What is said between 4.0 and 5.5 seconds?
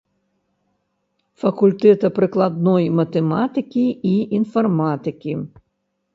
і інфарматыкі.